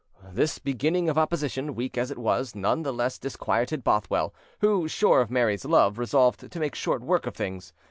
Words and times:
This 0.31 0.57
beginning 0.57 1.09
of 1.09 1.17
opposition, 1.19 1.75
weak 1.75 1.95
as 1.95 2.09
it 2.09 2.17
was, 2.17 2.55
none 2.55 2.81
the 2.81 2.91
less 2.91 3.19
disquieted 3.19 3.83
Bothwell, 3.83 4.33
who, 4.59 4.87
sure 4.87 5.21
of 5.21 5.29
Mary's 5.29 5.63
love, 5.63 5.99
resolved 5.99 6.49
to 6.51 6.59
make 6.59 6.73
short 6.73 7.03
work 7.03 7.27
of 7.27 7.35
things. 7.35 7.71